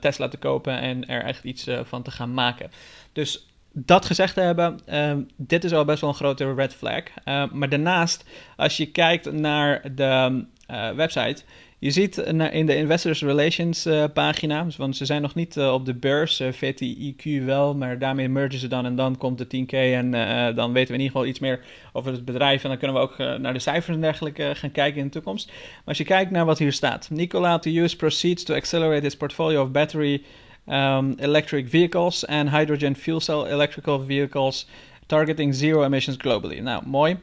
Tesla 0.00 0.28
te 0.28 0.36
kopen 0.38 0.78
en 0.78 1.08
er 1.08 1.24
echt 1.24 1.44
iets 1.44 1.66
van 1.82 2.02
te 2.02 2.10
gaan 2.10 2.34
maken. 2.34 2.70
Dus 3.12 3.46
dat 3.72 4.06
gezegd 4.06 4.34
te 4.34 4.40
hebben, 4.40 4.80
dit 5.36 5.64
is 5.64 5.72
al 5.72 5.84
best 5.84 6.00
wel 6.00 6.10
een 6.10 6.16
grote 6.16 6.54
red 6.54 6.74
flag. 6.74 7.02
maar 7.52 7.68
daarnaast, 7.68 8.24
als 8.56 8.76
je 8.76 8.90
kijkt 8.90 9.32
naar 9.32 9.94
de 9.94 10.44
website, 10.94 11.42
je 11.82 11.90
ziet 11.90 12.16
in 12.16 12.66
de 12.66 12.76
Investors 12.76 13.22
Relations 13.22 13.86
uh, 13.86 14.04
pagina, 14.14 14.66
want 14.76 14.96
ze 14.96 15.04
zijn 15.04 15.22
nog 15.22 15.34
niet 15.34 15.56
uh, 15.56 15.72
op 15.72 15.86
de 15.86 15.94
beurs, 15.94 16.40
eh, 16.40 16.48
VTIQ 16.52 17.44
wel, 17.44 17.74
maar 17.74 17.98
daarmee 17.98 18.28
mergen 18.28 18.58
ze 18.58 18.68
dan 18.68 18.84
en 18.84 18.96
dan 18.96 19.16
komt 19.16 19.38
de 19.38 19.44
10K 19.44 19.72
en 19.72 20.10
dan 20.54 20.72
weten 20.72 20.88
we 20.88 20.98
in 20.98 21.00
ieder 21.00 21.06
geval 21.06 21.26
iets 21.26 21.38
meer 21.38 21.60
over 21.92 22.12
het 22.12 22.24
bedrijf 22.24 22.62
en 22.62 22.68
dan 22.68 22.78
kunnen 22.78 22.96
we 22.96 23.02
ook 23.02 23.18
naar 23.18 23.52
de 23.52 23.58
cijfers 23.58 23.96
en 23.96 24.02
dergelijke 24.02 24.52
gaan 24.54 24.72
kijken 24.72 24.98
in 24.98 25.04
de 25.06 25.12
toekomst. 25.12 25.46
Maar 25.46 25.82
als 25.84 25.98
je 25.98 26.04
kijkt 26.04 26.30
naar 26.30 26.44
wat 26.44 26.58
hier 26.58 26.72
staat, 26.72 27.10
Nikola 27.10 27.58
to 27.58 27.70
use 27.70 27.96
proceeds 27.96 28.44
to 28.44 28.54
accelerate 28.54 29.02
his 29.02 29.16
portfolio 29.16 29.62
of 29.62 29.70
battery 29.70 30.22
um, 30.68 31.14
electric 31.18 31.68
vehicles 31.68 32.26
and 32.26 32.50
hydrogen 32.50 32.96
fuel 32.96 33.20
cell 33.20 33.44
electrical 33.44 34.04
vehicles 34.06 34.66
targeting 35.06 35.54
zero 35.54 35.84
emissions 35.84 36.16
globally. 36.16 36.60
Nou, 36.60 36.82
mooi. 36.86 37.16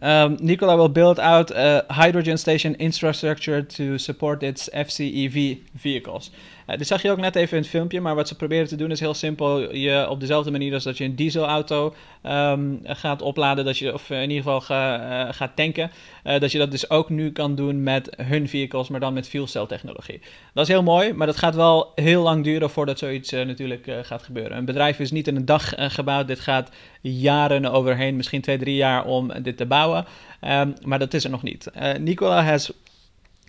Um, 0.00 0.36
Nikola 0.40 0.76
will 0.76 0.90
build 0.90 1.18
out 1.18 1.54
a 1.54 1.84
hydrogen 1.88 2.38
station 2.38 2.74
infrastructure 2.76 3.66
to 3.66 3.96
support 3.98 4.42
its 4.42 4.68
FCEV 4.72 5.58
vehicles. 5.76 6.30
Uh, 6.66 6.76
dit 6.76 6.86
zag 6.86 7.02
je 7.02 7.10
ook 7.10 7.18
net 7.18 7.36
even 7.36 7.56
in 7.56 7.62
het 7.62 7.72
filmpje, 7.72 8.00
maar 8.00 8.14
wat 8.14 8.28
ze 8.28 8.36
proberen 8.36 8.66
te 8.68 8.76
doen 8.76 8.90
is 8.90 9.00
heel 9.00 9.14
simpel. 9.14 9.74
Je 9.74 10.06
op 10.08 10.20
dezelfde 10.20 10.50
manier 10.50 10.74
als 10.74 10.84
dat 10.84 10.98
je 10.98 11.04
een 11.04 11.14
dieselauto 11.14 11.94
um, 12.26 12.80
gaat 12.84 13.22
opladen, 13.22 13.64
dat 13.64 13.78
je, 13.78 13.92
of 13.92 14.10
in 14.10 14.30
ieder 14.30 14.36
geval 14.36 14.76
uh, 14.76 15.28
gaat 15.30 15.56
tanken, 15.56 15.90
uh, 16.24 16.40
dat 16.40 16.52
je 16.52 16.58
dat 16.58 16.70
dus 16.70 16.90
ook 16.90 17.10
nu 17.10 17.32
kan 17.32 17.54
doen 17.54 17.82
met 17.82 18.14
hun 18.16 18.48
vehicles, 18.48 18.88
maar 18.88 19.00
dan 19.00 19.12
met 19.12 19.28
fuel 19.28 19.46
cell 19.46 19.66
technologie. 19.66 20.20
Dat 20.54 20.64
is 20.64 20.72
heel 20.72 20.82
mooi, 20.82 21.12
maar 21.12 21.26
dat 21.26 21.36
gaat 21.36 21.54
wel 21.54 21.92
heel 21.94 22.22
lang 22.22 22.44
duren 22.44 22.70
voordat 22.70 22.98
zoiets 22.98 23.30
natuurlijk 23.30 23.90
gaat 24.02 24.22
gebeuren. 24.22 24.56
Een 24.56 24.64
bedrijf 24.64 24.98
is 24.98 25.10
niet 25.10 25.28
in 25.28 25.36
een 25.36 25.44
dag 25.44 25.72
gebouwd, 25.76 26.26
dit 26.26 26.40
gaat 26.40 26.70
jaren 27.00 27.66
overheen, 27.66 28.16
misschien 28.16 28.40
twee, 28.40 28.58
drie 28.58 28.76
jaar 28.76 29.04
om 29.04 29.32
dit 29.42 29.56
te 29.56 29.66
bouwen. 29.66 29.81
Um, 29.88 30.74
maar 30.84 30.98
dat 30.98 31.14
is 31.14 31.24
er 31.24 31.30
nog 31.30 31.42
niet. 31.42 31.70
Nikola 31.98 32.42
has 32.42 32.72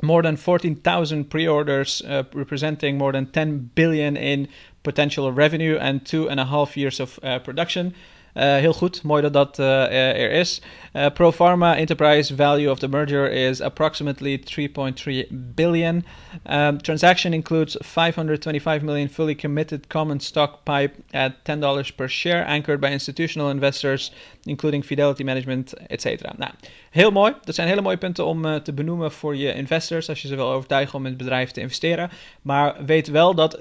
more 0.04 0.22
than 0.22 0.38
14,000 0.38 1.28
pre-orders 1.28 2.02
uh, 2.02 2.20
representing 2.34 2.98
more 2.98 3.12
than 3.12 3.30
10 3.32 3.72
billion 3.74 4.16
in 4.16 4.50
potential 4.82 5.32
revenue 5.32 5.78
and 5.78 6.06
two 6.06 6.30
and 6.30 6.40
a 6.40 6.46
half 6.46 6.76
years 6.76 7.00
of 7.00 7.20
uh, 7.24 7.40
production. 7.40 7.94
Uh, 8.36 8.56
heel 8.56 8.74
goed, 8.74 9.04
mooi 9.04 9.22
dat 9.22 9.34
dat 9.34 9.60
uh, 9.60 9.92
er 10.22 10.32
is. 10.32 10.62
Uh, 10.94 11.06
pro 11.14 11.32
forma 11.32 11.76
enterprise 11.76 12.36
value 12.36 12.72
of 12.72 12.80
the 12.80 12.88
merger 12.88 13.32
is 13.32 13.62
approximately 13.62 14.38
3.3 14.38 15.28
billion. 15.32 16.06
Um, 16.50 16.82
transaction 16.82 17.34
includes 17.34 17.78
525 17.80 18.82
million 18.82 19.10
fully 19.10 19.36
committed 19.36 19.88
common 19.88 20.20
stock 20.20 20.64
pipe 20.64 20.92
at 21.12 21.32
$10 21.44 21.96
per 21.96 22.10
share, 22.10 22.46
anchored 22.46 22.80
by 22.80 22.88
institutional 22.88 23.50
investors, 23.50 24.12
including 24.44 24.84
Fidelity 24.84 25.24
Management, 25.24 25.74
etc. 25.88 26.22
Nou, 26.38 26.52
heel 26.90 27.12
mooi. 27.12 27.34
Dat 27.44 27.56
zijn 27.56 27.68
hele 27.68 27.82
mooie 27.82 27.98
punten 27.98 28.26
om 28.26 28.64
te 28.64 28.74
benoemen 28.74 29.12
voor 29.12 29.36
je 29.36 29.54
investors, 29.54 30.10
als 30.10 30.22
je 30.22 30.28
ze 30.28 30.36
wil 30.36 30.52
overtuigen 30.52 30.96
om 30.96 31.04
in 31.04 31.10
het 31.10 31.18
bedrijf 31.18 31.52
te 31.52 31.62
investeren. 31.62 32.10
Maar 32.42 32.86
weet 32.86 33.08
wel 33.08 33.36
dat 33.36 33.60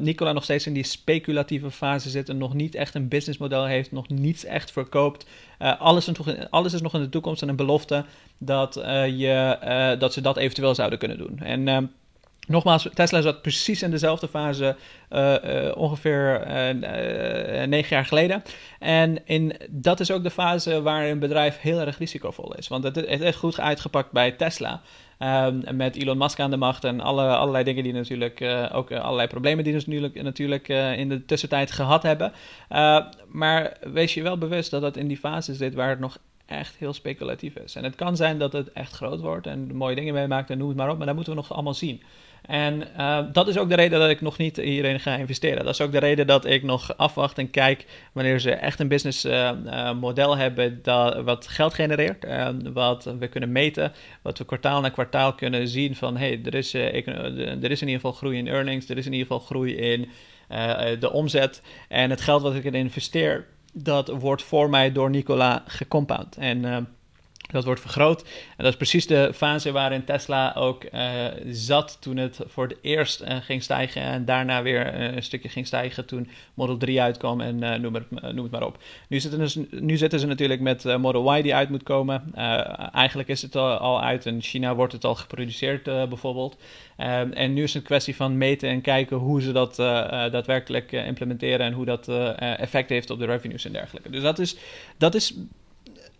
Nicola 0.00 0.32
nog 0.32 0.44
steeds 0.44 0.66
in 0.66 0.72
die 0.72 0.84
speculatieve 0.84 1.70
fase 1.70 2.10
zit 2.10 2.28
en 2.28 2.38
nog 2.38 2.54
niet 2.54 2.74
echt 2.74 2.94
een 2.94 3.08
businessmodel 3.08 3.64
heeft, 3.64 3.92
nog 3.92 4.01
niets 4.08 4.44
echt 4.44 4.70
verkoopt. 4.70 5.26
Uh, 5.62 5.80
alles, 5.80 6.08
is 6.08 6.16
nog, 6.16 6.48
alles, 6.50 6.72
is 6.72 6.80
nog 6.80 6.94
in 6.94 7.00
de 7.00 7.08
toekomst 7.08 7.42
en 7.42 7.48
een 7.48 7.56
belofte 7.56 8.04
dat, 8.38 8.76
uh, 8.76 9.06
je, 9.06 9.58
uh, 9.64 10.00
dat 10.00 10.12
ze 10.12 10.20
dat 10.20 10.36
eventueel 10.36 10.74
zouden 10.74 10.98
kunnen 10.98 11.18
doen. 11.18 11.38
En 11.38 11.90
Nogmaals, 12.46 12.88
Tesla 12.94 13.20
zat 13.20 13.42
precies 13.42 13.82
in 13.82 13.90
dezelfde 13.90 14.28
fase 14.28 14.76
ongeveer 15.74 16.46
negen 17.66 17.96
jaar 17.96 18.04
geleden. 18.04 18.42
En 18.78 19.26
in, 19.26 19.56
dat 19.70 20.00
is 20.00 20.10
ook 20.10 20.22
de 20.22 20.30
fase 20.30 20.82
waar 20.82 21.04
een 21.04 21.18
bedrijf 21.18 21.60
heel 21.60 21.80
erg 21.80 21.98
risicovol 21.98 22.54
is. 22.54 22.68
Want 22.68 22.84
het, 22.84 22.96
is 22.96 23.36
goed 23.36 23.60
uitgepakt 23.60 24.12
bij 24.12 24.32
Tesla. 24.32 24.80
Um, 25.22 25.76
met 25.76 25.96
Elon 25.96 26.18
Musk 26.18 26.40
aan 26.40 26.50
de 26.50 26.56
macht 26.56 26.84
en 26.84 27.00
alle, 27.00 27.28
allerlei 27.28 27.64
dingen 27.64 27.82
die 27.84 27.92
natuurlijk, 27.92 28.44
ook 28.72 28.92
allerlei 28.92 29.28
problemen 29.28 29.64
die 29.64 29.80
ze 29.80 29.88
natuurlijk, 29.88 30.22
natuurlijk 30.22 30.68
in 30.96 31.08
de 31.08 31.24
tussentijd 31.24 31.70
gehad 31.70 32.02
hebben. 32.02 32.32
maar 33.28 33.76
wees 33.92 34.14
je 34.14 34.22
wel 34.22 34.38
bewust 34.38 34.70
dat 34.70 34.80
dat 34.80 34.96
in 34.96 35.08
die 35.08 35.16
fase 35.16 35.54
zit 35.54 35.74
waar 35.74 35.88
het 35.88 35.98
nog 35.98 36.18
echt 36.46 36.76
heel 36.76 36.92
speculatief 36.92 37.56
is. 37.56 37.74
En 37.74 37.84
het 37.84 37.94
kan 37.94 38.16
zijn 38.16 38.38
dat 38.38 38.52
het 38.52 38.72
echt 38.72 38.92
groot 38.92 39.20
wordt 39.20 39.46
en 39.46 39.76
mooie 39.76 39.94
dingen 39.94 40.14
meemaakt 40.14 40.50
en 40.50 40.58
noem 40.58 40.68
het 40.68 40.76
maar 40.76 40.90
op, 40.90 40.96
maar 40.96 41.06
dat 41.06 41.14
moeten 41.14 41.32
we 41.32 41.38
nog 41.38 41.52
allemaal 41.52 41.74
zien. 41.74 42.02
En 42.42 42.82
uh, 42.98 43.18
dat 43.32 43.48
is 43.48 43.58
ook 43.58 43.68
de 43.68 43.74
reden 43.74 44.00
dat 44.00 44.10
ik 44.10 44.20
nog 44.20 44.38
niet 44.38 44.56
hierin 44.56 45.00
ga 45.00 45.16
investeren. 45.16 45.64
Dat 45.64 45.74
is 45.74 45.80
ook 45.80 45.92
de 45.92 45.98
reden 45.98 46.26
dat 46.26 46.44
ik 46.44 46.62
nog 46.62 46.96
afwacht 46.96 47.38
en 47.38 47.50
kijk 47.50 47.86
wanneer 48.12 48.40
ze 48.40 48.50
echt 48.50 48.80
een 48.80 48.88
business 48.88 49.24
uh, 49.24 49.50
uh, 49.66 49.92
model 49.92 50.36
hebben 50.36 50.80
dat, 50.82 51.22
wat 51.22 51.48
geld 51.48 51.74
genereert, 51.74 52.26
wat 52.72 53.04
we 53.18 53.28
kunnen 53.28 53.52
meten, 53.52 53.92
wat 54.22 54.38
we 54.38 54.44
kwartaal 54.44 54.80
na 54.80 54.88
kwartaal 54.88 55.34
kunnen 55.34 55.68
zien 55.68 55.96
van 55.96 56.16
hey, 56.16 56.40
er 56.44 56.54
is, 56.54 56.74
er 56.74 57.70
is 57.70 57.82
in 57.82 57.88
ieder 57.88 58.00
geval 58.00 58.12
groei 58.12 58.38
in 58.38 58.48
earnings, 58.48 58.88
er 58.88 58.98
is 58.98 59.06
in 59.06 59.12
ieder 59.12 59.26
geval 59.26 59.46
groei 59.46 59.76
in 59.76 60.08
de 60.98 61.10
omzet 61.12 61.62
en 61.88 62.10
het 62.10 62.20
geld 62.20 62.42
wat 62.42 62.54
ik 62.54 62.64
erin 62.64 62.80
investeer, 62.80 63.46
dat 63.72 64.08
wordt 64.08 64.42
voor 64.42 64.70
mij 64.70 64.92
door 64.92 65.10
Nicola 65.10 65.62
gecompound. 65.66 66.36
En 66.36 66.86
dat 67.52 67.64
wordt 67.64 67.80
vergroot. 67.80 68.22
En 68.22 68.64
dat 68.64 68.66
is 68.66 68.76
precies 68.76 69.06
de 69.06 69.30
fase 69.34 69.72
waarin 69.72 70.04
Tesla 70.04 70.52
ook 70.56 70.84
uh, 70.84 71.24
zat 71.46 71.96
toen 72.00 72.16
het 72.16 72.40
voor 72.46 72.66
het 72.66 72.76
eerst 72.80 73.22
uh, 73.22 73.36
ging 73.36 73.62
stijgen. 73.62 74.02
En 74.02 74.24
daarna 74.24 74.62
weer 74.62 74.94
uh, 74.94 75.14
een 75.14 75.22
stukje 75.22 75.48
ging 75.48 75.66
stijgen 75.66 76.06
toen 76.06 76.28
Model 76.54 76.76
3 76.76 77.00
uitkwam 77.00 77.40
en 77.40 77.58
noem 77.80 77.94
het, 77.94 78.10
noem, 78.10 78.42
het, 78.42 78.50
maar 78.50 78.66
op. 78.66 78.78
Nu 79.08 79.20
zitten, 79.20 79.38
dus, 79.38 79.58
nu 79.70 79.96
zitten 79.96 80.20
ze 80.20 80.26
natuurlijk 80.26 80.60
met 80.60 80.84
Model 80.98 81.36
Y 81.36 81.42
die 81.42 81.54
uit 81.54 81.70
moet 81.70 81.82
komen. 81.82 82.34
eigenlijk 82.92 83.28
is 83.28 83.42
het 83.42 83.56
al, 83.56 83.76
al, 83.76 84.02
uit. 84.02 84.26
In 84.26 84.42
China 84.42 84.74
wordt 84.74 84.92
het 84.92 85.04
al 85.04 85.14
geproduceerd 85.14 85.84
bijvoorbeeld. 85.84 86.56
en 86.96 87.52
nu 87.52 87.62
is 87.62 87.72
het 87.72 87.82
een 87.82 87.88
kwestie 87.88 88.16
van 88.16 88.38
meten 88.38 88.68
en 88.68 88.80
kijken 88.80 89.16
hoe 89.16 89.42
ze 89.42 89.52
dat 89.52 89.76
daadwerkelijk 89.76 90.92
implementeren. 90.92 91.66
En 91.66 91.72
hoe 91.72 91.84
dat 91.84 92.08
effect 92.38 92.88
heeft 92.88 93.10
op 93.10 93.18
de 93.18 93.26
revenues 93.26 93.64
en 93.64 93.72
dergelijke. 93.72 94.10
Dus 94.10 94.22
dat 94.22 94.38
is, 94.38 94.56
dat 94.98 95.14
is 95.14 95.34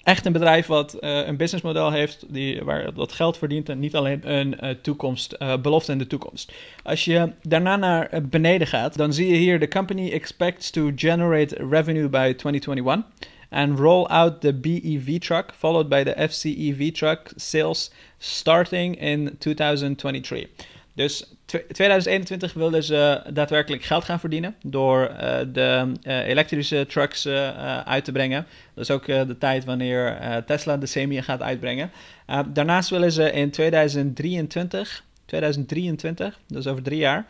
echt 0.03 0.27
een 0.27 0.33
bedrijf 0.33 0.67
wat 0.67 0.97
uh, 1.01 1.27
een 1.27 1.37
businessmodel 1.37 1.91
heeft 1.91 2.25
die, 2.29 2.63
waar 2.63 2.95
dat 2.95 3.13
geld 3.13 3.39
verdient 3.39 3.69
en 3.69 3.79
niet 3.79 3.95
alleen 3.95 4.33
een 4.33 4.57
uh, 4.61 4.71
toekomst, 4.71 5.37
uh, 5.39 5.57
belofte 5.57 5.93
in 5.93 5.99
de 5.99 6.07
toekomst. 6.07 6.53
Als 6.83 7.05
je 7.05 7.33
daarna 7.43 7.77
naar 7.77 8.11
beneden 8.29 8.67
gaat, 8.67 8.97
dan 8.97 9.13
zie 9.13 9.29
je 9.29 9.37
hier: 9.37 9.61
The 9.61 9.69
company 9.69 10.11
expects 10.11 10.71
to 10.71 10.91
generate 10.97 11.57
revenue 11.71 12.09
by 12.09 12.35
2021 12.35 13.05
and 13.51 13.79
roll 13.79 14.07
out 14.07 14.41
the 14.41 14.55
BEV 14.55 15.19
truck, 15.19 15.53
followed 15.59 15.89
by 15.89 16.03
the 16.03 16.29
FCEV 16.29 16.93
truck 16.93 17.33
sales 17.37 17.91
starting 18.19 19.01
in 19.01 19.37
2023. 19.39 20.49
Dus 20.95 21.35
2021 21.73 22.53
wilden 22.53 22.83
ze 22.83 23.23
daadwerkelijk 23.33 23.83
geld 23.83 24.05
gaan 24.05 24.21
verdienen 24.21 24.57
door 24.65 25.11
uh, 25.11 25.39
de 25.53 25.93
uh, 26.03 26.27
elektrische 26.29 26.87
trucks 26.89 27.27
uh, 27.27 27.81
uit 27.81 28.05
te 28.05 28.13
brengen. 28.13 28.47
Dat 28.75 28.85
is 28.85 28.91
ook 28.91 29.07
de 29.07 29.37
tijd 29.39 29.65
wanneer 29.65 30.19
Tesla 30.47 30.77
de 30.77 30.87
Semi 30.87 31.23
gaat 31.23 31.43
uitbrengen. 31.43 31.91
daarnaast 32.47 32.91
willen 32.91 33.13
ze 33.13 33.33
in 33.33 33.51
2023, 33.51 35.05
2023, 35.25 36.39
dus 36.47 36.67
over 36.67 36.83
drie 36.83 36.99
jaar, 36.99 37.27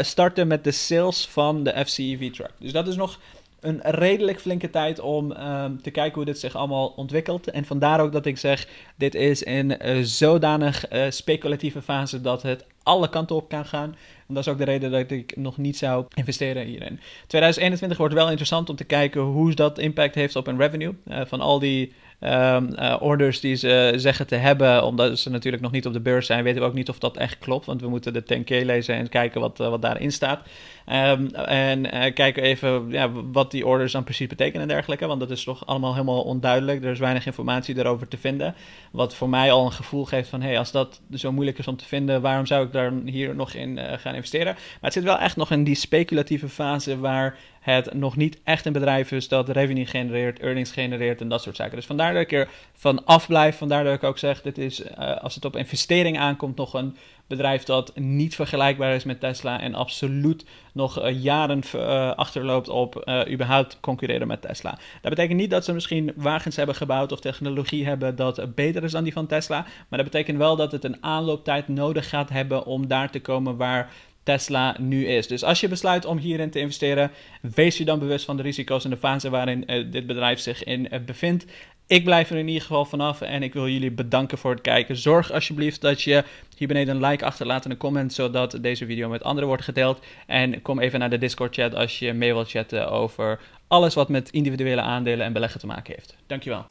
starten 0.00 0.46
met 0.46 0.64
de 0.64 0.72
sales 0.72 1.26
van 1.26 1.64
de 1.64 1.84
FCEV 1.86 2.30
truck. 2.30 2.52
Dus 2.58 2.72
dat 2.72 2.88
is 2.88 2.96
nog 2.96 3.18
een 3.64 3.80
redelijk 3.82 4.40
flinke 4.40 4.70
tijd 4.70 5.00
om 5.00 5.30
um, 5.30 5.82
te 5.82 5.90
kijken 5.90 6.14
hoe 6.14 6.24
dit 6.24 6.38
zich 6.38 6.54
allemaal 6.54 6.86
ontwikkelt. 6.86 7.50
En 7.50 7.64
vandaar 7.64 8.00
ook 8.00 8.12
dat 8.12 8.26
ik 8.26 8.38
zeg, 8.38 8.68
dit 8.96 9.14
is 9.14 9.46
een 9.46 9.86
uh, 9.86 10.02
zodanig 10.02 10.92
uh, 10.92 11.04
speculatieve 11.08 11.82
fase 11.82 12.20
dat 12.20 12.42
het 12.42 12.66
alle 12.82 13.08
kanten 13.08 13.36
op 13.36 13.48
kan 13.48 13.64
gaan. 13.64 13.96
En 14.28 14.34
dat 14.34 14.46
is 14.46 14.52
ook 14.52 14.58
de 14.58 14.64
reden 14.64 14.90
dat 14.90 15.10
ik 15.10 15.36
nog 15.36 15.58
niet 15.58 15.76
zou 15.76 16.06
investeren 16.14 16.66
hierin. 16.66 17.00
2021 17.26 17.98
wordt 17.98 18.14
wel 18.14 18.28
interessant 18.28 18.70
om 18.70 18.76
te 18.76 18.84
kijken 18.84 19.20
hoe 19.20 19.54
dat 19.54 19.78
impact 19.78 20.14
heeft 20.14 20.36
op 20.36 20.46
een 20.46 20.58
revenue. 20.58 20.94
Uh, 21.06 21.20
van 21.24 21.40
al 21.40 21.58
die 21.58 21.92
um, 22.20 22.68
uh, 22.78 22.96
orders 23.00 23.40
die 23.40 23.54
ze 23.54 23.92
zeggen 23.96 24.26
te 24.26 24.34
hebben, 24.34 24.84
omdat 24.84 25.18
ze 25.18 25.30
natuurlijk 25.30 25.62
nog 25.62 25.72
niet 25.72 25.86
op 25.86 25.92
de 25.92 26.00
beurs 26.00 26.26
zijn, 26.26 26.44
weten 26.44 26.60
we 26.60 26.66
ook 26.66 26.74
niet 26.74 26.88
of 26.88 26.98
dat 26.98 27.16
echt 27.16 27.38
klopt. 27.38 27.66
Want 27.66 27.80
we 27.80 27.88
moeten 27.88 28.12
de 28.12 28.22
10K 28.22 28.64
lezen 28.64 28.94
en 28.94 29.08
kijken 29.08 29.40
wat, 29.40 29.60
uh, 29.60 29.68
wat 29.68 29.82
daarin 29.82 30.12
staat. 30.12 30.40
Um, 30.88 31.34
en 31.34 31.84
uh, 31.84 32.14
kijken 32.14 32.42
even 32.42 32.88
ja, 32.88 33.10
wat 33.10 33.50
die 33.50 33.66
orders 33.66 33.92
dan 33.92 34.04
precies 34.04 34.26
betekenen 34.26 34.62
en 34.62 34.68
dergelijke. 34.68 35.06
Want 35.06 35.20
dat 35.20 35.30
is 35.30 35.44
toch 35.44 35.66
allemaal 35.66 35.92
helemaal 35.92 36.22
onduidelijk. 36.22 36.84
Er 36.84 36.90
is 36.90 36.98
weinig 36.98 37.26
informatie 37.26 37.78
erover 37.78 38.08
te 38.08 38.18
vinden. 38.18 38.54
Wat 38.92 39.14
voor 39.14 39.28
mij 39.28 39.52
al 39.52 39.64
een 39.64 39.72
gevoel 39.72 40.04
geeft 40.04 40.28
van: 40.28 40.40
hé, 40.40 40.48
hey, 40.48 40.58
als 40.58 40.72
dat 40.72 41.00
zo 41.14 41.32
moeilijk 41.32 41.58
is 41.58 41.68
om 41.68 41.76
te 41.76 41.84
vinden, 41.84 42.20
waarom 42.20 42.46
zou 42.46 42.66
ik 42.66 42.72
daar 42.72 42.92
hier 43.04 43.34
nog 43.34 43.54
in 43.54 43.78
gaan 43.78 44.14
investeren? 44.14 44.52
Maar 44.54 44.78
het 44.80 44.92
zit 44.92 45.02
wel 45.02 45.18
echt 45.18 45.36
nog 45.36 45.50
in 45.50 45.64
die 45.64 45.74
speculatieve 45.74 46.48
fase 46.48 46.98
waar 46.98 47.36
het 47.64 47.94
nog 47.94 48.16
niet 48.16 48.40
echt 48.44 48.66
een 48.66 48.72
bedrijf 48.72 49.12
is 49.12 49.28
dat 49.28 49.48
revenue 49.48 49.86
genereert, 49.86 50.38
earnings 50.38 50.72
genereert 50.72 51.20
en 51.20 51.28
dat 51.28 51.42
soort 51.42 51.56
zaken. 51.56 51.76
Dus 51.76 51.86
vandaar 51.86 52.12
dat 52.12 52.22
ik 52.22 52.32
er 52.32 52.48
van 52.74 53.04
afblijf. 53.04 53.56
Vandaar 53.56 53.84
dat 53.84 53.94
ik 53.94 54.02
ook 54.02 54.18
zeg, 54.18 54.42
dit 54.42 54.58
is 54.58 54.80
uh, 54.80 55.16
als 55.16 55.34
het 55.34 55.44
op 55.44 55.56
investering 55.56 56.18
aankomt 56.18 56.56
nog 56.56 56.74
een 56.74 56.96
bedrijf 57.26 57.62
dat 57.62 57.96
niet 57.96 58.34
vergelijkbaar 58.34 58.94
is 58.94 59.04
met 59.04 59.20
Tesla 59.20 59.60
en 59.60 59.74
absoluut 59.74 60.44
nog 60.72 61.04
uh, 61.04 61.22
jaren 61.22 61.62
uh, 61.74 62.14
achterloopt 62.14 62.68
op 62.68 63.10
überhaupt 63.30 63.78
concurreren 63.80 64.26
met 64.26 64.42
Tesla. 64.42 64.78
Dat 65.00 65.10
betekent 65.10 65.40
niet 65.40 65.50
dat 65.50 65.64
ze 65.64 65.72
misschien 65.72 66.12
wagens 66.16 66.56
hebben 66.56 66.74
gebouwd 66.74 67.12
of 67.12 67.20
technologie 67.20 67.86
hebben 67.86 68.16
dat 68.16 68.54
beter 68.54 68.84
is 68.84 68.92
dan 68.92 69.04
die 69.04 69.12
van 69.12 69.26
Tesla, 69.26 69.66
maar 69.88 69.98
dat 69.98 70.10
betekent 70.10 70.38
wel 70.38 70.56
dat 70.56 70.72
het 70.72 70.84
een 70.84 71.02
aanlooptijd 71.02 71.68
nodig 71.68 72.08
gaat 72.08 72.28
hebben 72.28 72.66
om 72.66 72.88
daar 72.88 73.10
te 73.10 73.20
komen 73.20 73.56
waar 73.56 73.90
Tesla 74.24 74.76
nu 74.78 75.06
is. 75.06 75.26
Dus 75.26 75.44
als 75.44 75.60
je 75.60 75.68
besluit 75.68 76.04
om 76.04 76.18
hierin 76.18 76.50
te 76.50 76.58
investeren, 76.58 77.10
wees 77.40 77.78
je 77.78 77.84
dan 77.84 77.98
bewust 77.98 78.24
van 78.24 78.36
de 78.36 78.42
risico's 78.42 78.84
en 78.84 78.90
de 78.90 78.96
fase 78.96 79.30
waarin 79.30 79.64
uh, 79.66 79.84
dit 79.90 80.06
bedrijf 80.06 80.38
zich 80.38 80.64
in 80.64 80.88
uh, 80.92 81.00
bevindt. 81.00 81.44
Ik 81.86 82.04
blijf 82.04 82.30
er 82.30 82.36
in 82.36 82.46
ieder 82.46 82.62
geval 82.62 82.84
vanaf 82.84 83.20
en 83.20 83.42
ik 83.42 83.52
wil 83.52 83.68
jullie 83.68 83.90
bedanken 83.90 84.38
voor 84.38 84.50
het 84.50 84.60
kijken. 84.60 84.96
Zorg 84.96 85.32
alsjeblieft 85.32 85.80
dat 85.80 86.02
je 86.02 86.24
hier 86.56 86.68
beneden 86.68 86.94
een 86.94 87.06
like 87.06 87.24
achterlaat 87.24 87.64
en 87.64 87.70
een 87.70 87.76
comment, 87.76 88.12
zodat 88.12 88.58
deze 88.60 88.86
video 88.86 89.08
met 89.08 89.22
anderen 89.22 89.48
wordt 89.48 89.64
gedeeld. 89.64 90.04
En 90.26 90.62
kom 90.62 90.80
even 90.80 90.98
naar 90.98 91.10
de 91.10 91.18
Discord 91.18 91.54
chat 91.54 91.74
als 91.74 91.98
je 91.98 92.12
mee 92.12 92.32
wilt 92.32 92.50
chatten 92.50 92.90
over 92.90 93.40
alles 93.68 93.94
wat 93.94 94.08
met 94.08 94.30
individuele 94.30 94.80
aandelen 94.80 95.26
en 95.26 95.32
beleggen 95.32 95.60
te 95.60 95.66
maken 95.66 95.94
heeft. 95.94 96.16
Dankjewel. 96.26 96.66